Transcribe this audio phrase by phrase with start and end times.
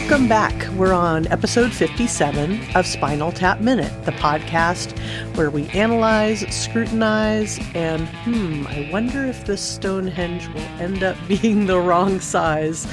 [0.00, 0.68] Welcome back.
[0.74, 4.96] We're on episode 57 of Spinal Tap Minute, the podcast
[5.36, 11.66] where we analyze, scrutinize, and hmm, I wonder if this Stonehenge will end up being
[11.66, 12.86] the wrong size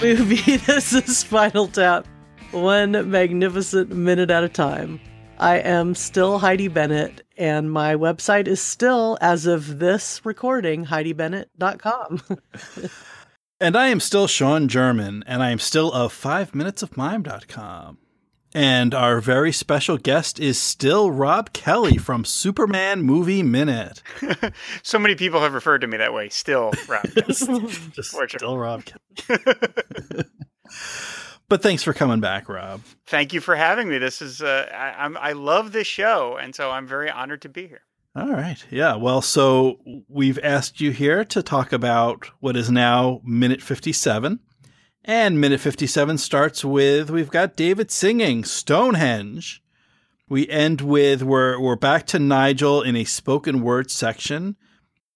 [0.00, 0.56] movie.
[0.66, 2.06] this is Spinal Tap,
[2.52, 4.98] one magnificent minute at a time.
[5.38, 12.22] I am still Heidi Bennett, and my website is still, as of this recording, HeidiBennett.com.
[13.60, 17.98] and I am still Sean German, and I am still of 5minutesofmime.com.
[18.54, 24.02] And our very special guest is still Rob Kelly from Superman Movie Minute.
[24.82, 26.30] so many people have referred to me that way.
[26.30, 27.04] Still Rob.
[27.26, 30.24] Just still Rob Kelly.
[31.48, 32.82] But thanks for coming back, Rob.
[33.06, 33.98] Thank you for having me.
[33.98, 37.48] This is uh, I, I'm I love this show, and so I'm very honored to
[37.48, 37.82] be here.
[38.16, 38.64] All right.
[38.70, 38.96] Yeah.
[38.96, 39.78] Well, so
[40.08, 44.40] we've asked you here to talk about what is now minute 57.
[45.04, 49.62] And minute 57 starts with we've got David singing Stonehenge.
[50.30, 54.56] We end with we're we're back to Nigel in a spoken word section.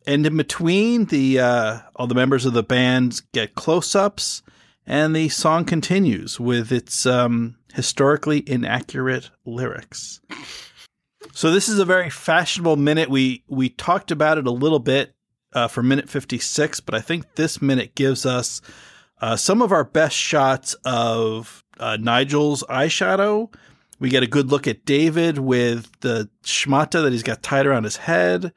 [0.06, 4.42] And in between the uh, all the members of the band get close-ups
[4.86, 10.20] and the song continues with its um, historically inaccurate lyrics.
[11.32, 13.10] So this is a very fashionable minute.
[13.10, 15.14] We we talked about it a little bit
[15.52, 18.60] uh, for minute fifty six, but I think this minute gives us
[19.20, 23.52] uh, some of our best shots of uh, Nigel's eyeshadow.
[23.98, 27.84] We get a good look at David with the schmata that he's got tied around
[27.84, 28.54] his head.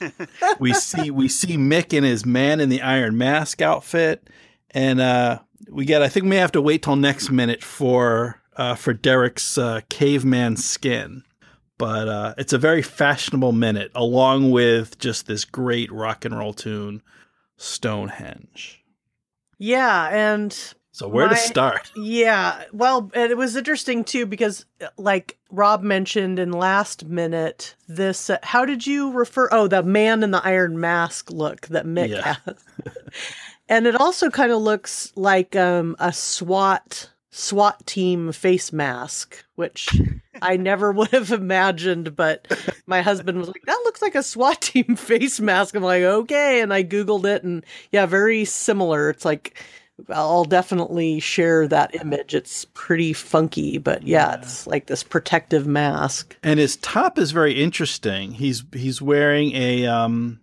[0.58, 4.30] we see we see Mick in his man in the Iron Mask outfit,
[4.70, 5.40] and uh,
[5.70, 6.02] we get.
[6.02, 9.80] I think we may have to wait till next minute for uh, for Derek's uh,
[9.90, 11.24] caveman skin,
[11.80, 16.52] but uh, it's a very fashionable minute, along with just this great rock and roll
[16.52, 17.00] tune,
[17.56, 18.84] Stonehenge.
[19.56, 20.52] Yeah, and
[20.92, 21.90] so where my, to start?
[21.96, 24.66] Yeah, well, it was interesting too because,
[24.98, 28.28] like Rob mentioned in last minute, this.
[28.28, 29.48] Uh, how did you refer?
[29.50, 32.36] Oh, the man in the iron mask look that Mick yeah.
[32.44, 32.56] has.
[33.70, 39.88] And it also kind of looks like um, a SWAT SWAT team face mask, which
[40.42, 42.16] I never would have imagined.
[42.16, 42.48] But
[42.86, 46.60] my husband was like, "That looks like a SWAT team face mask." I'm like, "Okay,"
[46.60, 49.10] and I googled it, and yeah, very similar.
[49.10, 49.62] It's like
[50.08, 52.34] I'll definitely share that image.
[52.34, 56.36] It's pretty funky, but yeah, yeah, it's like this protective mask.
[56.42, 58.32] And his top is very interesting.
[58.32, 60.40] He's he's wearing a um,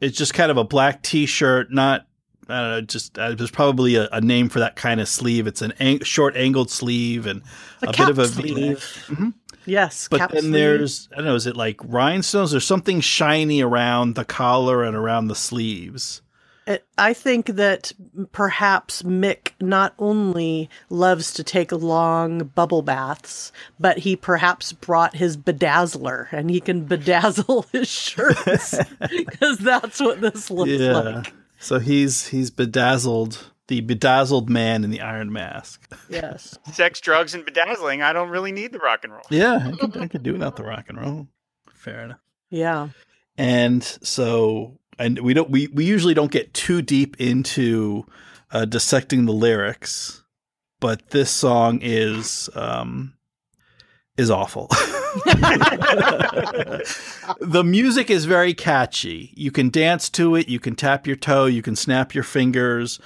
[0.00, 2.06] it's just kind of a black T-shirt, not
[2.48, 5.46] I don't know, just uh, there's probably a, a, name for that kind of sleeve.
[5.46, 7.42] It's an ang- short angled sleeve and
[7.82, 8.78] a, a bit of a sleeve.
[9.08, 9.30] Mm-hmm.
[9.64, 10.52] Yes, but then sleeve.
[10.52, 12.52] there's I don't know, is it like rhinestones?
[12.52, 16.22] There's something shiny around the collar and around the sleeves.
[16.66, 17.92] It, I think that
[18.32, 25.36] perhaps Mick not only loves to take long bubble baths, but he perhaps brought his
[25.36, 28.78] bedazzler and he can bedazzle his shirts
[29.08, 30.92] because that's what this looks yeah.
[30.92, 31.32] like.
[31.58, 35.92] So he's he's bedazzled the bedazzled man in the iron mask.
[36.08, 36.56] Yes.
[36.72, 38.02] Sex, drugs, and bedazzling.
[38.02, 39.24] I don't really need the rock and roll.
[39.30, 41.28] Yeah, I could, I could do without the rock and roll.
[41.72, 42.20] Fair enough.
[42.50, 42.90] Yeah.
[43.36, 48.06] And so, and we don't we we usually don't get too deep into
[48.52, 50.22] uh, dissecting the lyrics,
[50.80, 53.14] but this song is um
[54.16, 54.70] is awful.
[57.40, 59.32] the music is very catchy.
[59.34, 63.00] You can dance to it, you can tap your toe, you can snap your fingers,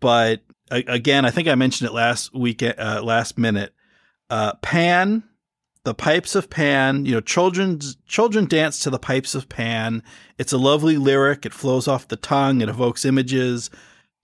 [0.00, 3.74] but again, I think I mentioned it last week uh, last minute.
[4.30, 5.22] Uh, Pan,
[5.84, 10.02] the pipes of Pan, you know, children's children dance to the pipes of Pan.
[10.38, 11.46] It's a lovely lyric.
[11.46, 12.60] It flows off the tongue.
[12.60, 13.70] It evokes images.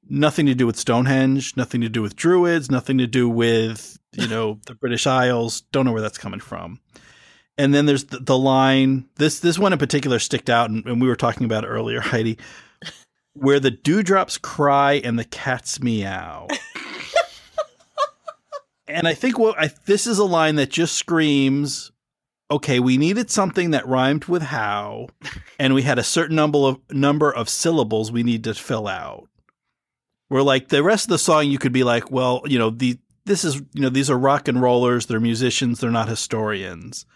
[0.09, 1.57] Nothing to do with Stonehenge.
[1.57, 2.71] Nothing to do with Druids.
[2.71, 5.63] Nothing to do with you know, the British Isles.
[5.73, 6.81] Don't know where that's coming from.
[7.59, 9.09] And then there's the, the line.
[9.17, 12.01] This this one in particular sticked out, and, and we were talking about it earlier,
[12.01, 12.39] Heidi,
[13.35, 16.47] where the dewdrops cry and the cats meow.
[18.89, 21.91] and I think what I, this is a line that just screams,
[22.51, 25.09] okay, we needed something that rhymed with how,
[25.59, 29.29] and we had a certain number of number of syllables we need to fill out.
[30.29, 32.99] Where like the rest of the song, you could be like, well, you know, the
[33.29, 37.07] this is you know these are rock and rollers they're musicians they're not historians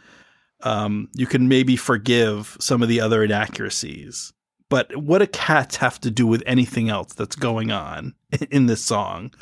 [0.63, 4.33] um, you can maybe forgive some of the other inaccuracies.
[4.69, 8.15] But what do cats have to do with anything else that's going on
[8.51, 9.33] in this song?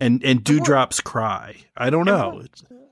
[0.00, 1.56] And and dewdrops cry.
[1.76, 2.44] I don't know.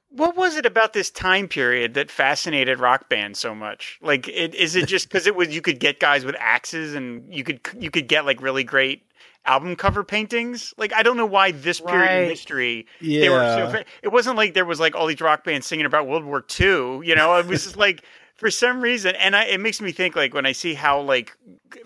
[0.08, 3.98] what was it about this time period that fascinated rock bands so much?
[4.02, 7.32] Like it, is it just because it was you could get guys with axes and
[7.32, 9.05] you could you could get like really great
[9.46, 10.74] album cover paintings.
[10.76, 12.22] Like I don't know why this period Right.
[12.22, 13.20] in history Yeah.
[13.20, 16.06] they were so, it wasn't like there was like all these rock bands singing about
[16.06, 18.02] World War II, you know, it was just like
[18.36, 21.36] for some reason and I, it makes me think like when I see how like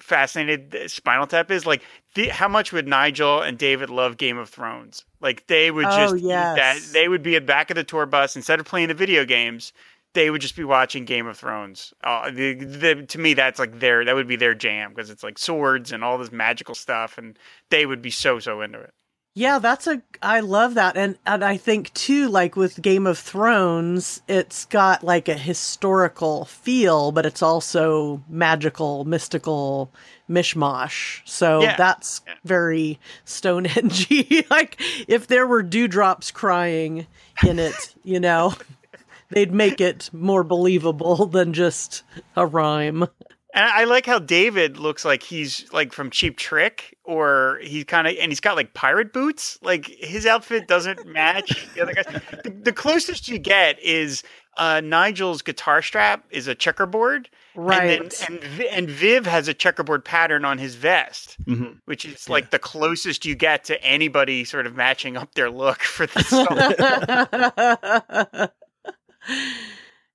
[0.00, 1.82] fascinated Spinal Tap is like
[2.14, 5.04] the, how much would Nigel and David love Game of Thrones?
[5.20, 8.06] Like they would Oh, just eat that they would be at back of the tour
[8.06, 9.72] bus instead of playing the video games
[10.12, 11.92] they would just be watching Game of Thrones.
[12.02, 15.22] Uh, the, the, to me, that's like their that would be their jam because it's
[15.22, 17.38] like swords and all this magical stuff, and
[17.70, 18.92] they would be so so into it.
[19.36, 20.96] Yeah, that's a I love that.
[20.96, 26.46] And and I think too like with Game of Thrones, it's got like a historical
[26.46, 29.92] feel, but it's also magical, mystical
[30.28, 31.20] mishmash.
[31.24, 31.76] So Yeah.
[31.76, 32.34] that's Yeah.
[32.44, 34.10] very Stonehenge.
[34.50, 37.06] like if there were dewdrops crying
[37.46, 38.54] in it, you know,
[39.30, 42.02] they'd make it more believable than just
[42.36, 43.02] a rhyme.
[43.52, 48.06] And I like how David looks like he's like from Cheap Trick, or he's kind
[48.06, 49.58] of and he's got like pirate boots.
[49.60, 52.04] Like his outfit doesn't match the other guys.
[52.44, 54.22] The, the closest you get is
[54.56, 58.00] uh, Nigel's guitar strap is a checkerboard, Right.
[58.00, 61.36] And, then, and and Viv has a checkerboard pattern on his vest.
[61.44, 61.78] Mhm.
[61.86, 65.80] which is like the closest you get to anybody sort of matching up their look
[65.80, 66.46] for this song.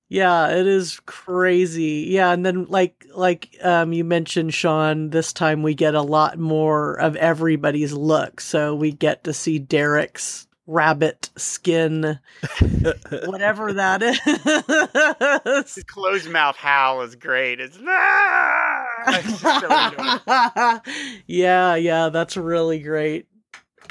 [0.08, 2.06] yeah, it is crazy.
[2.08, 6.38] Yeah, and then like like um you mentioned Sean, this time we get a lot
[6.38, 8.40] more of everybody's look.
[8.40, 12.18] So we get to see Derek's rabbit skin
[13.26, 15.74] whatever that is.
[15.74, 17.60] His closed mouth howl is great.
[17.60, 18.82] It's, "Ah!"
[20.80, 20.80] So
[21.26, 23.28] yeah, yeah, that's really great.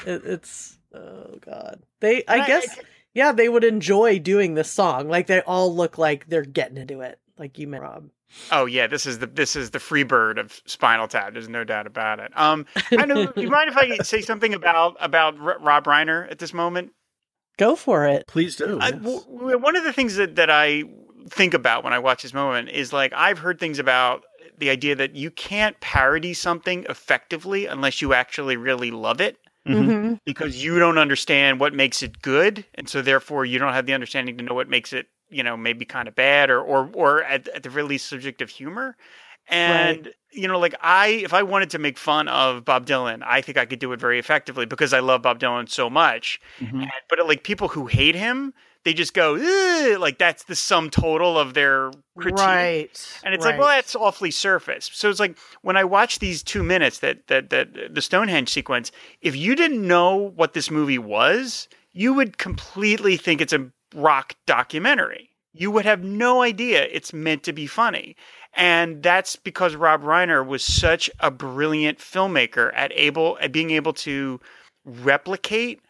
[0.05, 1.81] It, it's oh god.
[2.01, 2.77] They I And guess
[3.15, 5.07] yeah, they would enjoy doing this song.
[5.07, 7.19] Like they all look like they're getting into it.
[7.39, 8.09] Like you meant Rob.
[8.51, 11.33] Oh yeah, this is the this is the free bird of Spinal Tap.
[11.33, 12.37] There's no doubt about it.
[12.37, 13.27] Um, I know.
[13.27, 16.91] do you mind if I say something about about R- Rob Reiner at this moment?
[17.57, 18.27] Go for it.
[18.27, 18.77] Please do.
[18.81, 18.99] I, yes.
[18.99, 20.83] w- w- one of the things that, that I
[21.29, 24.23] think about when I watch this moment is like I've heard things about
[24.57, 29.87] the idea that you can't parody something effectively unless you actually really love it Mhm.
[29.87, 30.19] Mhm.
[30.25, 33.93] because you don't understand what makes it good and so therefore you don't have the
[33.93, 37.23] understanding to know what makes it you know maybe kind of bad or or or
[37.23, 38.95] at, at the very least subject of humor
[39.47, 43.41] and you know like i if i wanted to make fun of bob dylan i
[43.41, 46.81] think i could do it very effectively because i love bob dylan so much Mhm.
[46.83, 48.53] and, but like people who hate him
[48.85, 53.19] they just go "Ugh," like that's the sum total of their critique Right.
[53.25, 54.89] and it's like, well, that's awfully surface.
[54.93, 58.91] So it's like when I watch these two minutes that that that the Stonehenge sequence,
[59.21, 64.35] if you didn't know what this movie was, you would completely think it's a rock
[64.45, 65.31] documentary.
[65.53, 68.15] You would have no idea it's meant to be funny.
[68.57, 73.93] And that's because Rob Reiner was such a brilliant filmmaker at able at being able
[73.93, 74.39] to
[74.85, 75.81] replicate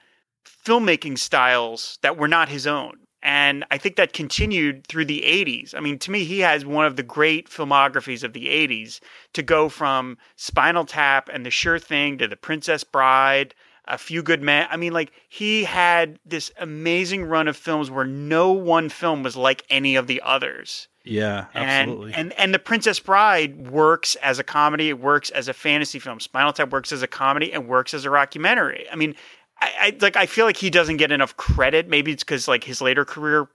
[0.46, 3.00] filmmaking styles that were not his own.
[3.26, 5.74] And I think that continued through the 80s.
[5.74, 9.00] I mean, to me, he has one of the great filmographies of the 80s
[9.34, 13.56] to go from Spinal Tap and The Sure Thing to The Princess Bride,
[13.88, 14.68] A Few Good Men.
[14.70, 19.36] I mean, like, he had this amazing run of films where no one film was
[19.36, 20.88] like any of the others.
[21.06, 22.14] Yeah, absolutely.
[22.14, 24.90] And, and and the Princess Bride works as a comedy.
[24.90, 26.20] It works as a fantasy film.
[26.20, 28.88] Spinal Tap works as a comedy and works as a documentary.
[28.92, 29.16] I mean,
[29.60, 30.16] I, I like.
[30.16, 31.88] I feel like he doesn't get enough credit.
[31.88, 33.48] Maybe it's because like his later career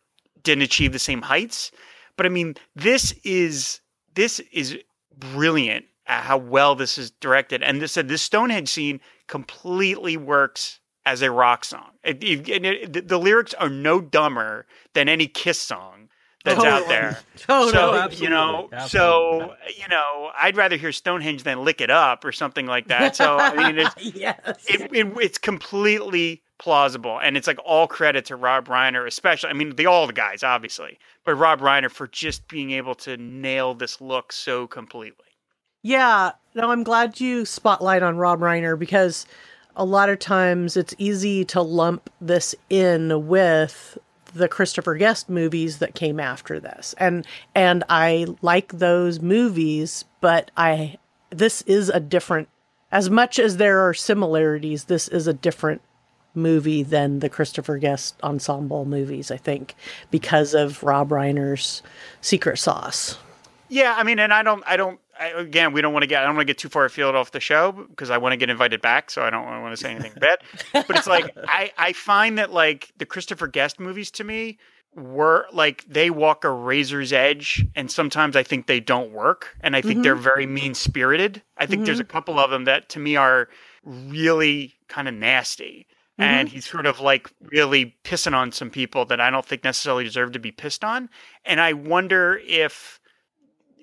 [0.43, 1.71] didn't achieve the same heights.
[2.17, 3.81] But I mean, this is
[4.15, 4.79] this is
[5.17, 7.63] brilliant how well this is directed.
[7.63, 11.91] And this said, this Stonehenge scene completely works as a rock song.
[12.03, 16.00] It, it, it- the lyrics are no dumber than any Kiss song
[16.45, 17.19] that's oh, out there.
[17.49, 17.73] Oh, totally.
[17.73, 18.25] So absolutely.
[18.25, 18.89] you know, Absolutely.
[18.89, 23.17] so you know, I'd rather hear Stonehenge than "Lick It Up" or something like that.
[23.17, 24.39] So I mean, it's yes.
[24.69, 29.51] it, it, it's completely plausible, and it's like all credit to Rob Reiner, especially.
[29.51, 33.17] I mean, the all the guys, obviously, but Rob Reiner for just being able to
[33.17, 35.27] nail this look so completely.
[35.83, 39.27] Yeah, no, I'm glad you spotlight on Rob Reiner because
[39.77, 43.97] a lot of times it's easy to lump this in with
[44.35, 46.95] the Christopher Guest movies that came after this.
[46.99, 50.99] And and I like those movies, but I
[51.31, 52.49] this is a different
[52.93, 55.81] as much as there are similarities, this is a different
[56.35, 59.75] movie than the Christopher Guest ensemble movies, I think,
[60.11, 61.83] because of Rob Reiner's
[62.21, 63.19] secret sauce.
[63.69, 64.99] Yeah, I mean, and I don't, I don't.
[65.21, 66.23] I, again, we don't want to get.
[66.23, 68.37] I don't want to get too far afield off the show because I want to
[68.39, 70.39] get invited back, so I don't want to say anything bad.
[70.73, 74.59] But it's like I, I find that like the Christopher Guest movies to me
[74.95, 79.77] were like they walk a razor's edge and sometimes I think they don't work and
[79.77, 80.03] I think mm-hmm.
[80.03, 81.43] they're very mean spirited.
[81.57, 81.87] I think mm-hmm.
[81.87, 83.49] there's a couple of them that to me are
[83.85, 85.87] really kind of nasty.
[86.19, 86.23] Mm-hmm.
[86.23, 90.05] And he's sort of like really pissing on some people that I don't think necessarily
[90.05, 91.09] deserve to be pissed on.
[91.45, 93.00] And I wonder if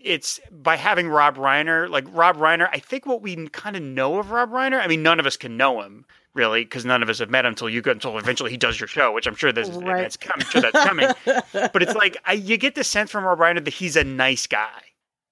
[0.08, 4.20] it's by having Rob Reiner, like Rob Reiner, I think what we kind of know
[4.20, 7.10] of Rob Reiner, I mean, none of us can know him really because none of
[7.10, 9.36] us have met him until you go until eventually he does your show, which I'm
[9.36, 10.02] sure that's, right.
[10.02, 11.10] that's I'm sure that's coming.
[11.52, 14.48] but it's like I, you get the sense from Rob Reiner that he's a nice
[14.48, 14.82] guy,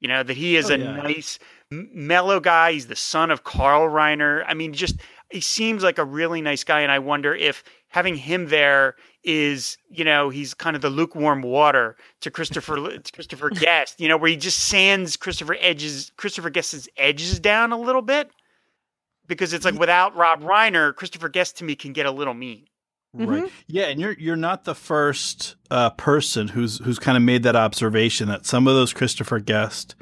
[0.02, 0.92] you know, that he is oh, a yeah.
[0.92, 1.40] nice,
[1.72, 2.74] mellow guy.
[2.74, 4.44] He's the son of Carl Reiner.
[4.48, 4.98] I mean, just
[5.32, 7.64] he seems like a really nice guy, and I wonder if
[7.96, 13.12] having him there is, you know, he's kind of the lukewarm water to Christopher to
[13.14, 17.80] Christopher Guest, you know, where he just sands Christopher edges Christopher Guest's edges down a
[17.80, 18.30] little bit.
[19.28, 22.68] Because it's like without Rob Reiner, Christopher Guest to me can get a little mean.
[23.14, 23.44] Right.
[23.44, 23.48] Mm-hmm.
[23.68, 27.56] Yeah, and you're you're not the first uh, person who's who's kind of made that
[27.56, 29.96] observation that some of those Christopher Guest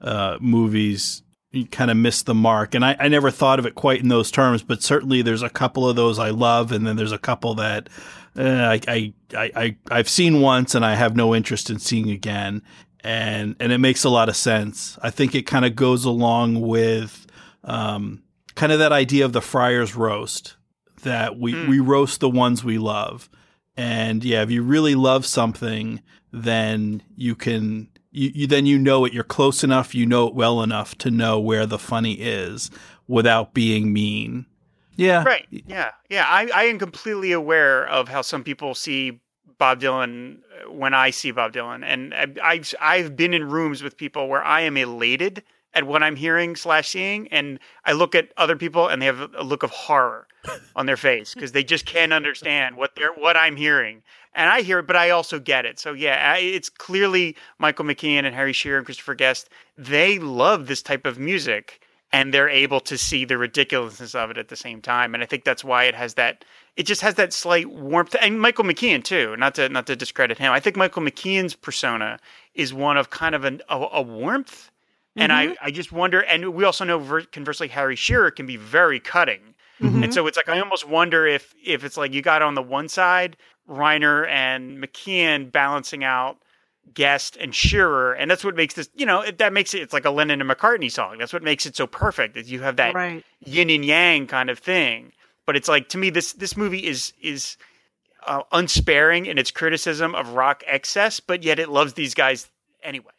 [0.00, 1.22] uh, movies
[1.70, 2.74] kind of missed the mark.
[2.74, 5.48] And I, I never thought of it quite in those terms, but certainly there's a
[5.48, 7.88] couple of those I love, and then there's a couple that
[8.36, 12.10] uh, I, I, I, I, have seen once and I have no interest in seeing
[12.10, 12.62] again.
[13.00, 14.98] And, and it makes a lot of sense.
[15.02, 17.26] I think it kind of goes along with
[17.62, 18.22] um,
[18.54, 20.56] kind of that idea of the friar's roast
[21.02, 21.68] that we, mm.
[21.68, 23.28] we roast the ones we love.
[23.76, 29.04] And yeah, if you really love something, then you can you, you then you know
[29.04, 29.12] it.
[29.12, 29.94] You're close enough.
[29.94, 32.70] You know it well enough to know where the funny is
[33.08, 34.46] without being mean.
[34.96, 35.24] Yeah.
[35.24, 35.46] Right.
[35.50, 35.90] Yeah.
[36.08, 36.24] Yeah.
[36.28, 39.20] I, I am completely aware of how some people see
[39.58, 43.96] Bob Dylan uh, when I see Bob Dylan, and I've I've been in rooms with
[43.96, 45.42] people where I am elated
[45.74, 49.34] at what I'm hearing slash seeing, and I look at other people and they have
[49.34, 50.26] a look of horror
[50.76, 54.02] on their face because they just can't understand what they're what I'm hearing
[54.34, 55.78] and I hear it, but I also get it.
[55.78, 59.48] So yeah, it's clearly Michael McKean and Harry Shearer and Christopher Guest.
[59.78, 61.80] They love this type of music,
[62.12, 65.14] and they're able to see the ridiculousness of it at the same time.
[65.14, 66.44] And I think that's why it has that.
[66.76, 69.36] It just has that slight warmth, and Michael McKean too.
[69.36, 70.52] Not to not to discredit him.
[70.52, 72.18] I think Michael McKean's persona
[72.54, 74.70] is one of kind of an, a, a warmth.
[75.16, 75.52] And mm-hmm.
[75.60, 79.54] I, I just wonder, and we also know conversely, Harry Shearer can be very cutting.
[79.80, 80.04] Mm-hmm.
[80.04, 82.62] And so it's like I almost wonder if if it's like you got on the
[82.62, 83.36] one side
[83.68, 86.38] Reiner and McKean balancing out
[86.92, 88.88] Guest and Shearer, and that's what makes this.
[88.94, 89.82] You know, it, that makes it.
[89.82, 91.18] It's like a Lennon and McCartney song.
[91.18, 92.34] That's what makes it so perfect.
[92.34, 93.24] That you have that right.
[93.40, 95.12] yin and yang kind of thing.
[95.46, 97.56] But it's like to me, this this movie is is
[98.26, 102.48] uh, unsparing in its criticism of rock excess, but yet it loves these guys
[102.82, 103.13] anyway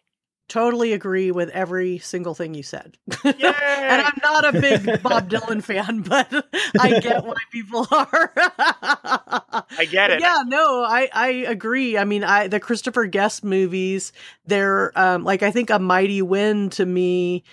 [0.48, 2.98] totally agree with every single thing you said.
[3.24, 6.48] and I'm not a big Bob Dylan fan, but
[6.80, 8.34] I get why people are.
[8.36, 10.22] I get it.
[10.22, 11.98] Yeah, no, I I agree.
[11.98, 14.14] I mean, I the Christopher Guest movies,
[14.46, 17.44] they're um like I think a Mighty Wind to me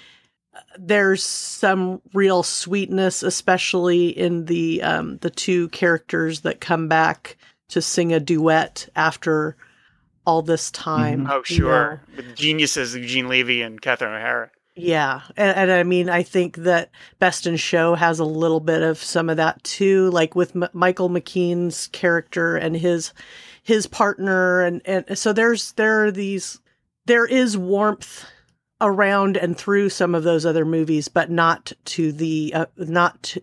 [0.78, 7.80] there's some real sweetness especially in the um the two characters that come back to
[7.80, 9.56] sing a duet after
[10.26, 11.29] all this time.
[11.31, 12.02] Oh, sure.
[12.11, 12.29] You know?
[12.29, 14.50] With geniuses Eugene Levy and Catherine O'Hara.
[14.75, 15.21] Yeah.
[15.37, 18.97] And, and, I mean, I think that Best in Show has a little bit of
[18.97, 23.12] some of that too, like with M- Michael McKean's character and his
[23.62, 26.61] his partner and and so there's there are these
[27.07, 28.26] there is warmth
[28.81, 33.43] around and through some of those other movies but not to the uh, not to,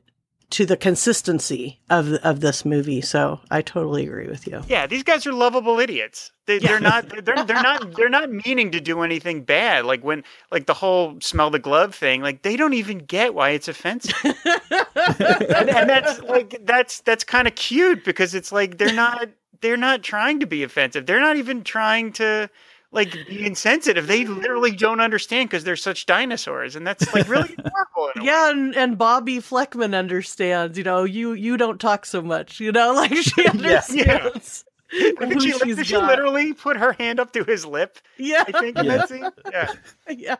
[0.51, 3.01] to the consistency of of this movie.
[3.01, 4.61] So I totally agree with you.
[4.67, 6.31] Yeah, these guys are lovable idiots.
[6.45, 7.07] They, are not.
[7.09, 7.91] They're they're not.
[7.95, 9.85] They're not meaning to do anything bad.
[9.85, 12.21] Like when like the whole smell the glove thing.
[12.21, 14.15] Like they don't even get why it's offensive.
[14.23, 19.29] and, and that's like that's that's kind of cute because it's like they're not
[19.61, 21.05] they're not trying to be offensive.
[21.05, 22.49] They're not even trying to
[22.91, 24.07] like be insensitive.
[24.07, 28.23] They literally don't understand because they're such dinosaurs, and that's like really adorable.
[28.23, 30.77] yeah, and, and Bobbi Flekman understands.
[30.77, 32.59] You know, you you don't talk so much.
[32.59, 34.65] You know, like she understands.
[34.91, 35.15] yeah.
[35.19, 37.99] Did she, did she literally put her hand up to his lip?
[38.17, 38.97] Yeah, I think in yeah.
[38.97, 39.29] that scene.
[39.51, 39.71] Yeah,
[40.09, 40.35] yeah.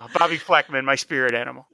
[0.00, 1.68] Oh, Bobbi Flekman, my spirit animal.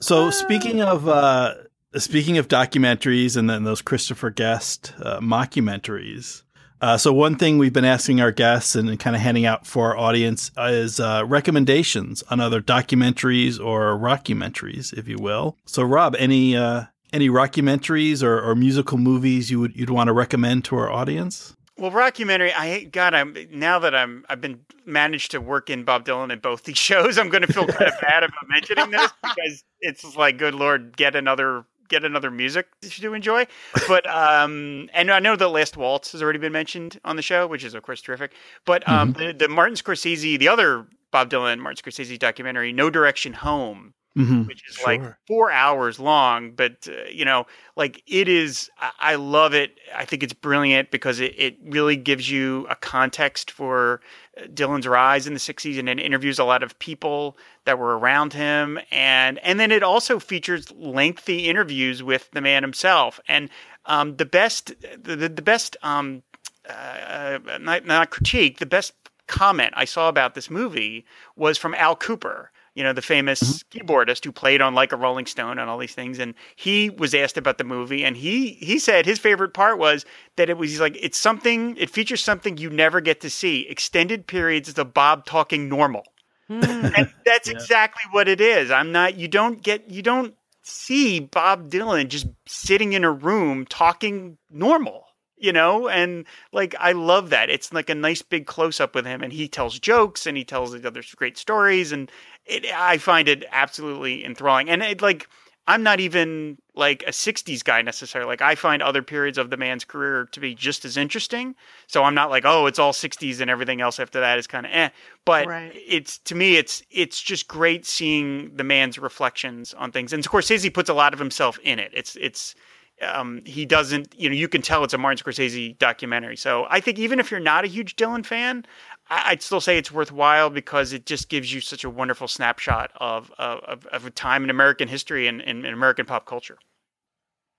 [0.00, 1.56] so speaking of uh,
[1.98, 6.42] Speaking of documentaries and then those Christopher Guest uh, mockumentaries.
[6.82, 9.86] Uh, so one thing we've been asking our guests and kind of handing out for
[9.86, 15.56] our audience is uh, recommendations on other documentaries or rockumentaries, if you will.
[15.64, 16.84] So Rob, any uh,
[17.14, 21.56] any rockumentaries or, or musical movies you would you'd want to recommend to our audience?
[21.78, 22.52] Well, rockumentary.
[22.54, 26.40] I God, I'm now that I'm I've been managed to work in Bob Dylan in
[26.40, 27.16] both these shows.
[27.16, 30.96] I'm going to feel kind of bad about mentioning this because it's like, good lord,
[30.96, 33.46] get another get another music to enjoy.
[33.88, 37.46] But um, and I know the Last Waltz has already been mentioned on the show,
[37.46, 38.32] which is of course terrific.
[38.64, 39.38] But um, mm-hmm.
[39.38, 44.42] the, the Martin Scorsese, the other Bob Dylan Martin Scorsese documentary, No Direction Home, mm-hmm.
[44.44, 44.86] which is sure.
[44.86, 46.52] like four hours long.
[46.52, 47.46] But, uh, you know,
[47.76, 49.78] like it is, I, I, love it.
[49.94, 54.00] I think it's brilliant because it, it really gives you a context for
[54.36, 57.98] uh, Dylan's rise in the 60s and it interviews a lot of people that were
[57.98, 58.78] around him.
[58.90, 63.20] And, and then it also features lengthy interviews with the man himself.
[63.28, 63.50] And
[63.84, 66.22] um, the best, the, the, best, um,
[66.68, 68.94] uh, not, not critique, the best
[69.26, 71.04] comment I saw about this movie
[71.36, 73.78] was from Al Kooper, you know, the famous mm-hmm.
[73.78, 76.18] keyboardist who played on like a Rolling Stone and all these things.
[76.18, 80.04] And he was asked about the movie, and he he said his favorite part was
[80.36, 83.66] that it was he's like it's something it features something you never get to see
[83.68, 86.04] extended periods of Bob talking normal,
[86.48, 86.62] hmm.
[86.62, 87.54] and that's yeah.
[87.54, 88.70] exactly what it is.
[88.70, 93.64] I'm not you don't get you don't see Bob Dylan just sitting in a room
[93.64, 95.05] talking normal
[95.38, 99.04] you know and like i love that it's like a nice big close up with
[99.04, 102.10] him and he tells jokes and he tells the other great stories and
[102.46, 104.70] it, I find it absolutely enthralling.
[104.70, 105.28] And it like
[105.68, 108.28] I'm not even like a 60s guy necessarily.
[108.28, 111.56] Like I find other periods of the man's career to be just as interesting.
[111.88, 114.64] So I'm not like, oh, it's all 60s and everything else after that is kind
[114.64, 114.90] of eh.
[115.24, 115.72] But right.
[115.74, 120.12] it's to me it's it's just great seeing the man's reflections on things.
[120.12, 121.90] And of course Scorsese puts a lot of himself in it.
[121.92, 122.54] It's it's
[123.02, 126.36] um, he doesn't, you know, you can tell it's a Martin Scorsese documentary.
[126.36, 128.64] So I think even if you're not a huge Dylan fan,
[129.08, 133.30] I'd still say it's worthwhile because it just gives you such a wonderful snapshot of
[133.38, 136.58] of, of a time in American history and in, American pop culture.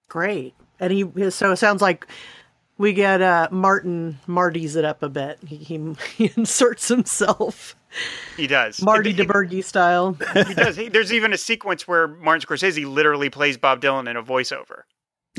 [0.10, 2.08] Great, and he so it sounds like
[2.78, 5.40] we get uh, Martin Marty's it up a bit.
[5.46, 7.76] He, he, he inserts himself.
[8.36, 10.18] He does Marty DiBergi style.
[10.48, 10.76] He does.
[10.76, 14.82] He, there's even a sequence where Martin Scorsese literally plays Bob Dylan in a voiceover.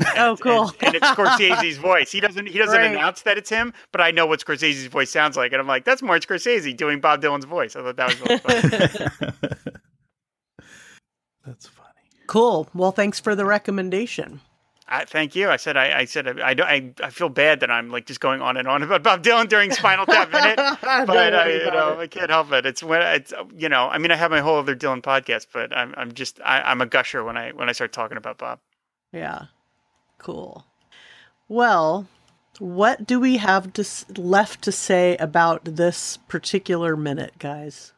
[0.17, 0.69] oh, cool!
[0.81, 2.11] And, and, it's Scorsese's voice.
[2.11, 2.91] He doesn't he doesn't right.
[2.91, 5.85] announce that it's him, but I know what Scorsese's voice sounds like, and I'm like,
[5.85, 7.75] that's Martin Scorsese doing Bob Dylan's voice.
[7.75, 9.39] I thought that was really funny.
[11.45, 11.89] that's funny.
[12.27, 12.69] Cool.
[12.73, 14.41] Well, thanks for the recommendation.
[14.91, 15.49] I, thank you.
[15.49, 18.41] I said I, I said I, I, I feel bad that I'm like just going
[18.41, 21.99] on and on about Bob Dylan during Spinal Tap Minute, but uh, I, you know
[21.99, 22.03] it.
[22.03, 22.65] I can't help it.
[22.65, 25.75] It's when it's you know I mean I have my whole other Dylan podcast, but
[25.77, 28.59] I'm I'm just I, I'm a gusher when I when I start talking about Bob.
[29.13, 29.45] Yeah,
[30.19, 30.65] Cool.
[31.47, 32.07] Well,
[32.59, 37.93] what do we have to, left to say about this particular minute, guys?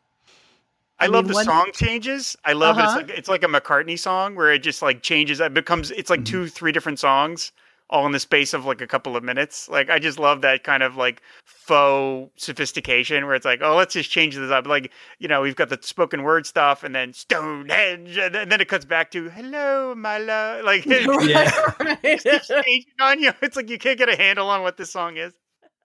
[1.00, 1.46] I, I love mean, the when...
[1.46, 2.38] song changes.
[2.46, 3.00] I love uh-huh.
[3.00, 3.02] it.
[3.02, 5.40] It's like, it's like a McCartney song where it just like changes.
[5.40, 6.44] It becomes it's like mm-hmm.
[6.44, 7.52] two, three different songs
[7.92, 9.68] all in the space of like a couple of minutes.
[9.70, 13.94] Like I just love that kind of like faux sophistication where it's like, oh, let's
[13.94, 14.66] just change this up.
[14.66, 18.68] Like, you know, we've got the spoken word stuff and then Stonehenge and then it
[18.70, 20.64] cuts back to hello, my love.
[20.64, 21.52] Like yeah.
[22.04, 23.32] it's changing on you.
[23.42, 25.34] It's like you can't get a handle on what this song is.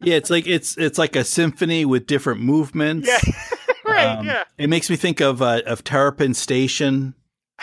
[0.00, 3.08] Yeah, it's like it's it's like a symphony with different movements.
[3.08, 3.32] Yeah.
[3.84, 4.44] right, um, yeah.
[4.58, 7.14] It makes me think of uh, of Terrapin Station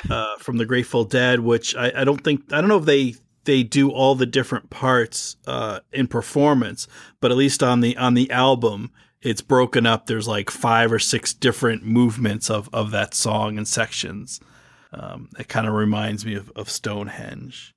[0.10, 3.14] uh, from the Grateful Dead, which I, I don't think I don't know if they
[3.46, 6.88] they do all the different parts uh, in performance,
[7.20, 10.06] but at least on the on the album, it's broken up.
[10.06, 14.40] There's like five or six different movements of of that song and sections.
[14.92, 17.74] Um, it kind of reminds me of, of Stonehenge.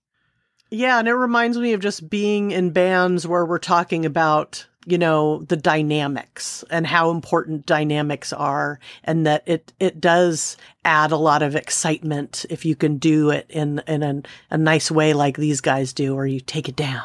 [0.71, 4.97] Yeah, and it reminds me of just being in bands where we're talking about you
[4.97, 11.17] know the dynamics and how important dynamics are and that it it does add a
[11.17, 15.37] lot of excitement if you can do it in in a, a nice way like
[15.37, 17.03] these guys do or you take it down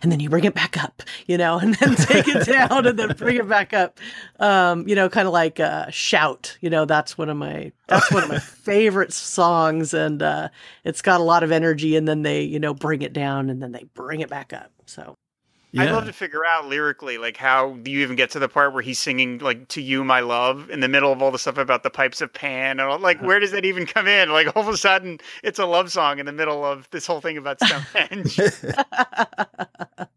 [0.00, 2.98] and then you bring it back up you know and then take it down and
[2.98, 3.98] then bring it back up.
[4.38, 8.12] Um you know kind of like uh shout you know that's one of my that's
[8.12, 10.48] one of my favorite songs and uh
[10.84, 13.60] it's got a lot of energy and then they you know bring it down and
[13.60, 15.16] then they bring it back up so
[15.74, 15.82] yeah.
[15.82, 18.72] I'd love to figure out lyrically, like how do you even get to the part
[18.72, 21.58] where he's singing like "To You, My Love" in the middle of all the stuff
[21.58, 24.30] about the pipes of Pan, and all, like where does that even come in?
[24.30, 27.20] Like all of a sudden, it's a love song in the middle of this whole
[27.20, 28.40] thing about Stonehenge.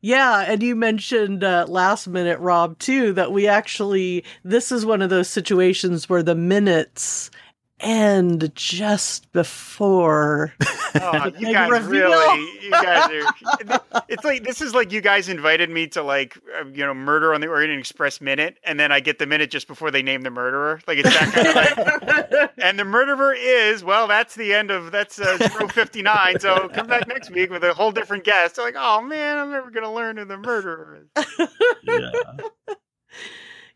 [0.00, 5.02] Yeah, and you mentioned uh, last minute, Rob, too, that we actually, this is one
[5.02, 7.32] of those situations where the minutes
[7.80, 10.52] end just before
[11.00, 12.10] oh, you guys reveal.
[12.10, 16.36] really you guys are it's like this is like you guys invited me to like
[16.58, 19.50] uh, you know murder on the orient express minute and then i get the minute
[19.50, 20.80] just before they name the murderer.
[20.86, 24.90] Like it's that kind of like and the murderer is well that's the end of
[24.90, 28.56] that's uh, 59 so come back next week with a whole different guest.
[28.56, 31.48] They're like oh man i'm never gonna learn who the murderer is.
[31.84, 32.12] Yeah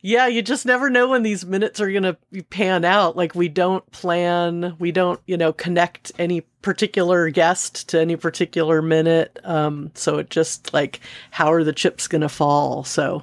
[0.02, 2.16] yeah, you just never know when these minutes are going to
[2.50, 3.16] pan out.
[3.16, 8.82] Like we don't plan, we don't, you know, connect any particular guest to any particular
[8.82, 9.38] minute.
[9.44, 12.82] Um, so it just like how are the chips going to fall?
[12.82, 13.22] So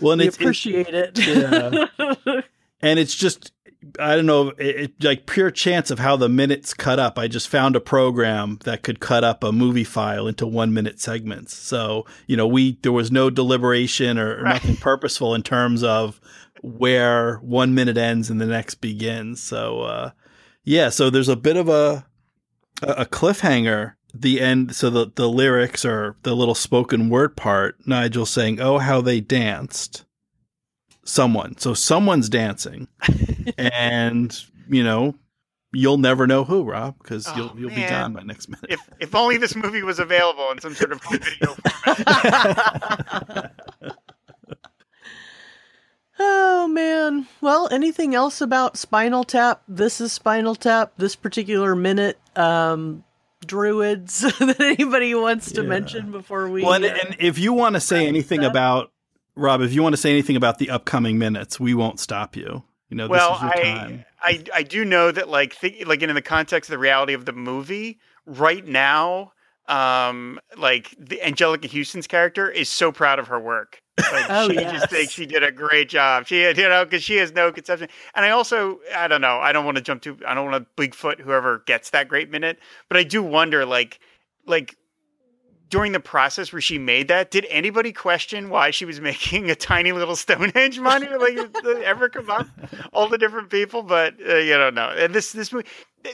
[0.00, 1.18] well, and we appreciate it.
[1.18, 1.86] Yeah.
[2.80, 3.52] and it's just
[3.98, 7.18] I don't know, it, it, like pure chance of how the minutes cut up.
[7.18, 11.00] I just found a program that could cut up a movie file into one minute
[11.00, 11.54] segments.
[11.54, 14.54] So, you know, we, there was no deliberation or, or right.
[14.54, 16.20] nothing purposeful in terms of
[16.62, 19.42] where one minute ends and the next begins.
[19.42, 20.10] So, uh,
[20.64, 22.06] yeah, so there's a bit of a,
[22.82, 28.24] a cliffhanger the end so the, the lyrics or the little spoken word part nigel
[28.24, 30.05] saying oh how they danced
[31.06, 31.56] someone.
[31.58, 32.88] So someone's dancing,
[33.58, 34.38] and
[34.68, 35.14] you know
[35.72, 37.86] you'll never know who, Rob, because oh, you'll you'll man.
[37.86, 38.66] be gone by next minute.
[38.68, 43.52] If if only this movie was available in some sort of video format.
[46.18, 47.26] oh man.
[47.40, 49.62] Well, anything else about Spinal Tap?
[49.68, 50.92] This is Spinal Tap.
[50.98, 52.18] This particular minute.
[52.34, 53.04] Um,
[53.46, 55.68] druids that anybody wants to yeah.
[55.68, 56.62] mention before we.
[56.62, 58.90] Well, and, uh, and if you want to say anything about
[59.36, 62.64] Rob, if you want to say anything about the upcoming minutes, we won't stop you.
[62.88, 66.70] You know, well, I, I, I do know that like think, like in the context
[66.70, 69.32] of the reality of the movie right now,
[69.68, 73.82] um, like the Anjelica Huston's character is so proud of her work.
[73.98, 74.72] Like, oh, she yes.
[74.72, 76.26] just thinks she did a great job.
[76.26, 77.88] She, you know, because she has no conception.
[78.14, 80.64] And I also, I don't know, I don't want to jump too, I don't want
[80.64, 83.98] to Bigfoot whoever gets that great minute, but I do wonder, like,
[84.46, 84.76] like
[85.68, 89.54] during the process where she made that, did anybody question why she was making a
[89.54, 91.20] tiny little Stonehenge monument?
[91.20, 92.48] Like, ever come up?
[92.92, 94.90] All the different people, but uh, you don't know.
[94.96, 95.66] And this this movie.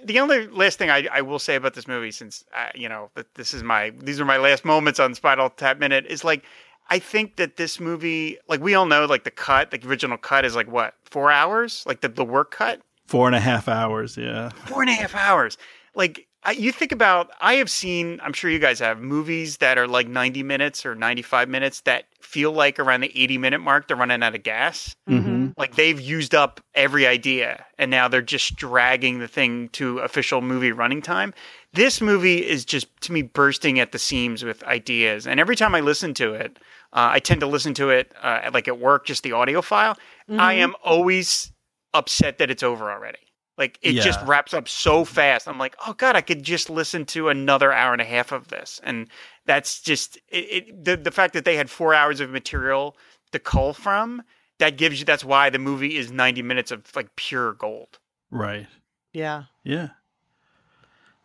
[0.04, 3.10] The only last thing I, I will say about this movie, since uh, you know
[3.14, 6.44] that this is my these are my last moments on Spinal Tap Minute, is like
[6.88, 10.44] I think that this movie, like we all know, like the cut, the original cut
[10.44, 14.16] is like what four hours, like the the work cut, four and a half hours,
[14.16, 15.58] yeah, four and a half hours.
[15.94, 19.78] Like I, you think about, I have seen, I'm sure you guys have movies that
[19.78, 23.86] are like 90 minutes or 95 minutes that feel like around the 80 minute mark,
[23.86, 24.96] they're running out of gas.
[25.08, 25.50] Mm-hmm.
[25.56, 30.40] Like they've used up every idea and now they're just dragging the thing to official
[30.40, 31.32] movie running time.
[31.74, 35.28] This movie is just, to me, bursting at the seams with ideas.
[35.28, 36.58] And every time I listen to it,
[36.92, 39.94] uh, I tend to listen to it uh, like at work, just the audio file.
[40.28, 40.40] Mm-hmm.
[40.40, 41.52] I am always
[41.94, 43.18] upset that it's over already.
[43.58, 44.02] Like it yeah.
[44.02, 45.46] just wraps up so fast.
[45.46, 48.48] I'm like, oh god, I could just listen to another hour and a half of
[48.48, 49.08] this, and
[49.44, 52.96] that's just it, it, the the fact that they had four hours of material
[53.32, 54.22] to cull from.
[54.58, 55.04] That gives you.
[55.04, 57.98] That's why the movie is 90 minutes of like pure gold.
[58.30, 58.68] Right.
[59.12, 59.44] Yeah.
[59.64, 59.88] Yeah.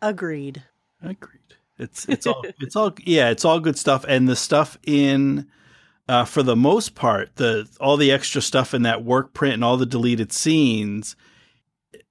[0.02, 0.64] Agreed.
[1.02, 1.40] Agreed.
[1.78, 5.48] It's it's all it's all yeah it's all good stuff, and the stuff in.
[6.10, 9.62] Uh, for the most part, the all the extra stuff in that work print and
[9.62, 11.14] all the deleted scenes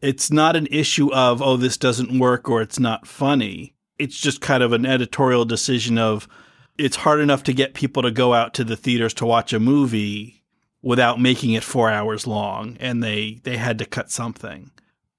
[0.02, 3.76] it's not an issue of oh this doesn't work or it's not funny.
[3.98, 6.28] It's just kind of an editorial decision of
[6.78, 9.60] it's hard enough to get people to go out to the theaters to watch a
[9.60, 10.44] movie
[10.84, 14.72] without making it four hours long and they they had to cut something.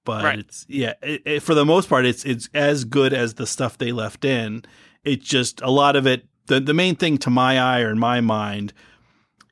[0.05, 0.39] But right.
[0.39, 3.79] it's yeah it, it, for the most part it's it's as good as the stuff
[3.79, 4.65] they left in.
[5.05, 7.99] It's just a lot of it the, the main thing to my eye or in
[7.99, 8.73] my mind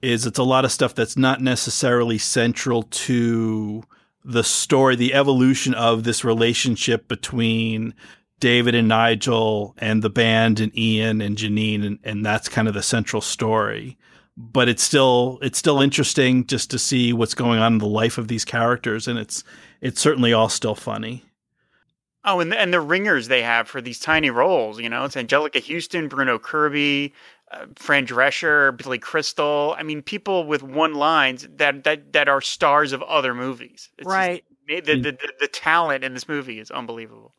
[0.03, 3.83] is it's a lot of stuff that's not necessarily central to
[4.27, 7.95] the story, the evolution of this relationship between
[8.41, 12.75] David and Nigel and the band and Ian and Jeanine and, and that's kind of
[12.75, 13.97] the central story.
[14.37, 18.19] But it's still it's still interesting just to see what's going on in the life
[18.19, 19.45] of these characters and it's
[19.81, 21.23] it's certainly all still funny.
[22.25, 25.15] Oh, and the, and the ringers they have for these tiny roles, you know, it's
[25.15, 27.15] Anjelica Huston, Bruno Kirby,
[27.77, 29.75] Fran Drescher, Billy Crystal.
[29.79, 33.91] I mean, people with one lines that that that are stars of other movies.
[33.99, 34.45] It's right.
[34.69, 37.35] Just, the, the, the, the talent in this movie is unbelievable.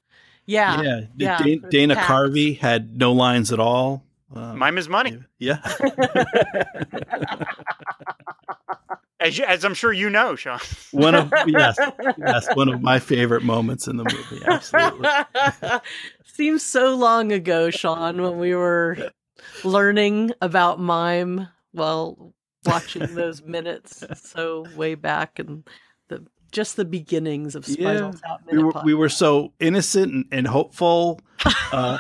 [0.45, 0.82] Yeah.
[0.82, 1.01] Yeah.
[1.17, 1.38] yeah.
[1.38, 4.03] Dana, Dana Carvey had no lines at all.
[4.34, 5.19] Um, Mime is money.
[5.39, 5.60] Yeah.
[9.19, 10.60] as, you, as I'm sure you know, Sean.
[10.91, 11.77] one of yes,
[12.17, 14.43] yes, one of my favorite moments in the movie.
[14.45, 15.08] Absolutely.
[16.25, 19.12] Seems so long ago, Sean, when we were
[19.63, 22.34] learning about mime while
[22.65, 25.67] watching those minutes so way back and
[26.10, 28.19] the just the beginnings of Spinal yeah.
[28.26, 31.19] Tap we were, we were so innocent and, and hopeful.
[31.71, 31.97] Uh,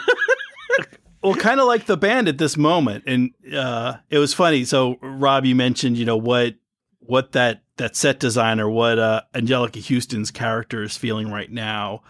[1.21, 4.63] well, kind of like the band at this moment, and uh, it was funny.
[4.63, 6.55] So, Rob, you mentioned, you know, what
[6.99, 12.03] what that that set designer, what uh, Anjelica Huston's character is feeling right now.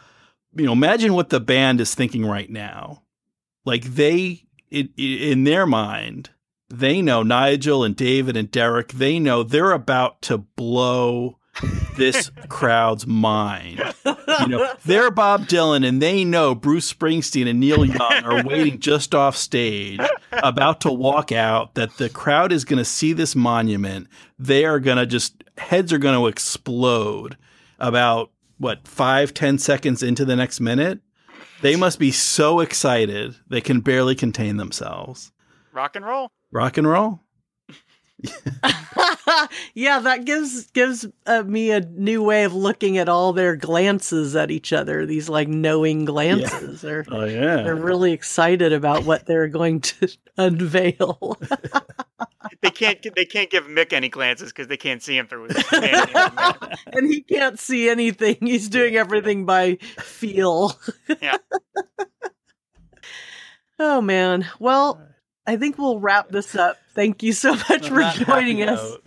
[0.56, 3.04] You know, imagine what the band is thinking right now.
[3.66, 6.32] Like they it, in their mind,
[6.70, 11.38] they know Nigel and David and Derek, they know they're about to blow
[11.96, 13.82] this crowd's mind.
[14.06, 18.80] You know, they're Bob Dylan and they know Bruce Springsteen and Neil Young are waiting
[18.80, 20.00] just off stage,
[20.32, 24.08] about to walk out, that the crowd is going to see this monument.
[24.38, 27.38] They are going to just, heads are going to explode
[27.80, 31.00] about what, five, ten seconds into the next minute.
[31.62, 35.32] They must be so excited they can barely contain themselves.
[35.74, 36.32] Rock and roll.
[36.52, 37.22] Rock and roll.
[39.76, 44.36] yeah, that gives gives uh, me a new way of looking at all their glances
[44.36, 45.06] at each other.
[45.06, 46.82] These like knowing glances.
[46.82, 46.90] Yeah.
[46.90, 51.40] They're, oh yeah, they're really excited about what they're going to unveil.
[52.62, 55.58] they can't they can't give Mick any glances because they can't see him through his
[55.68, 56.10] hand.
[56.88, 58.38] and he can't see anything.
[58.42, 60.78] He's doing everything by feel.
[61.22, 61.38] yeah.
[63.80, 64.48] oh man.
[64.60, 65.02] Well,
[65.46, 66.78] I think we'll wrap this up.
[66.94, 68.98] Thank you so much for joining us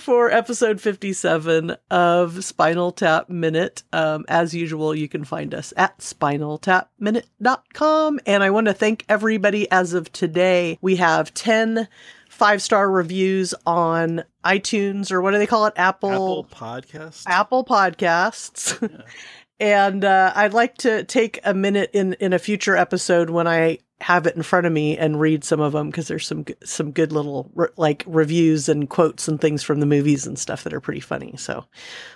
[0.00, 3.82] for episode 57 of Spinal Tap Minute.
[3.92, 8.20] Um, as usual, you can find us at spinaltapminute.com.
[8.26, 10.78] And I want to thank everybody as of today.
[10.80, 11.86] We have 10
[12.34, 15.74] five star reviews on iTunes or what do they call it?
[15.76, 17.24] Apple, Apple Podcasts.
[17.26, 18.80] Apple Podcasts.
[18.82, 19.02] Yeah.
[19.60, 23.78] and uh, I'd like to take a minute in, in a future episode when I
[24.00, 26.90] have it in front of me and read some of them because there's some some
[26.90, 30.74] good little re- like reviews and quotes and things from the movies and stuff that
[30.74, 31.34] are pretty funny.
[31.36, 31.64] So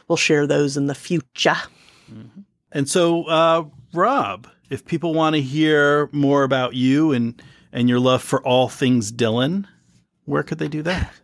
[0.08, 1.56] we'll share those in the future.
[2.12, 2.40] Mm-hmm.
[2.72, 7.40] And so, uh, Rob, if people want to hear more about you and
[7.72, 9.66] and your love for all things Dylan,
[10.28, 11.12] where could they do that?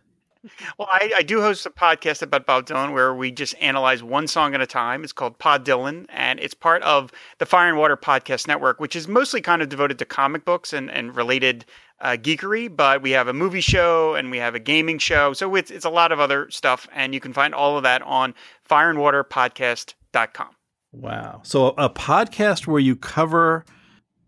[0.77, 4.27] Well, I, I, do host a podcast about Bob Dylan where we just analyze one
[4.27, 5.03] song at a time.
[5.03, 8.95] It's called Pod Dylan, and it's part of the Fire and Water Podcast Network, which
[8.95, 11.65] is mostly kind of devoted to comic books and, and related
[11.99, 12.73] uh, geekery.
[12.73, 15.33] But we have a movie show and we have a gaming show.
[15.33, 18.03] So it's, it's a lot of other stuff, and you can find all of that
[18.03, 18.35] on
[18.69, 20.49] fireandwaterpodcast.com.
[20.91, 21.41] Wow.
[21.43, 23.65] So a podcast where you cover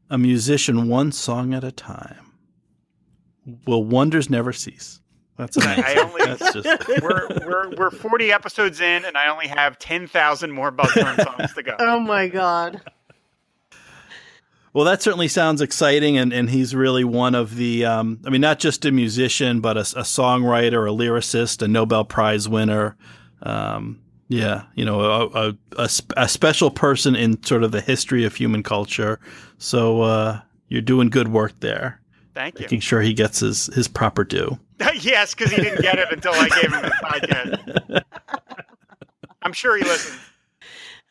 [0.10, 2.27] a musician one song at a time.
[3.66, 5.00] Will wonders never cease?
[5.38, 5.84] That's amazing.
[5.86, 6.88] I only, That's just...
[7.02, 11.54] we're, we're, we're 40 episodes in, and I only have 10,000 more Bob Dylan songs
[11.54, 11.76] to go.
[11.80, 12.82] Oh my God.
[14.74, 18.42] Well, that certainly sounds exciting, and, and he's really one of the, um, I mean,
[18.42, 22.98] not just a musician, but a, a, songwriter, a lyricist, a Nobel Prize winner.
[23.42, 28.26] Um, yeah, you know, a, a, a, a, special person in sort of the history
[28.26, 29.20] of human culture.
[29.58, 32.02] So uh, you're doing good work there.
[32.38, 32.66] Thank you.
[32.66, 34.60] Making sure he gets his, his proper due.
[35.00, 38.04] yes, because he didn't get it until I gave him the podcast.
[39.42, 40.20] I'm sure he listened.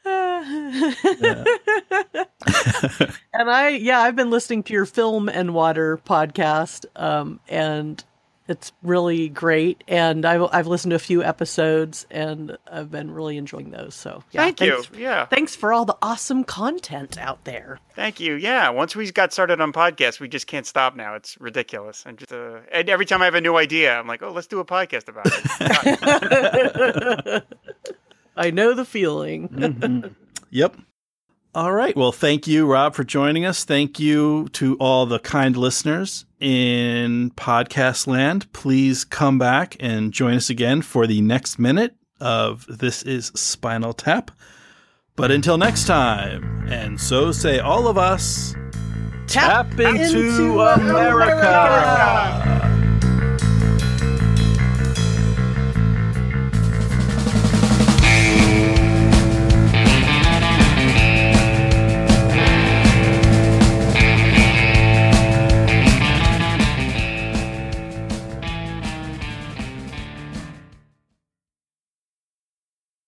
[3.35, 8.05] and I, yeah, I've been listening to your Film and Water podcast, um, and
[8.49, 9.83] it's really great.
[9.89, 13.95] And I've I've listened to a few episodes, and I've been really enjoying those.
[13.95, 14.83] So yeah, thank you.
[14.97, 17.79] Yeah, thanks for all the awesome content out there.
[17.95, 18.35] Thank you.
[18.35, 21.15] Yeah, once we got started on podcasts, we just can't stop now.
[21.15, 22.05] It's ridiculous.
[22.07, 24.47] And just uh, and every time I have a new idea, I'm like, oh, let's
[24.47, 27.45] do a podcast about it.
[28.37, 29.49] I know the feeling.
[29.49, 30.09] mm-hmm.
[30.51, 30.77] Yep.
[31.57, 31.97] All right.
[31.97, 33.65] Well, thank you, Rob, for joining us.
[33.65, 38.53] Thank you to all the kind listeners in podcast land.
[38.53, 43.95] Please come back and join us again for the next minute of This is Spinal
[43.95, 44.33] Tap.
[45.17, 48.55] But until next time, and so say all of us,
[49.27, 51.39] tap, tap into, into, America.
[51.39, 52.76] America.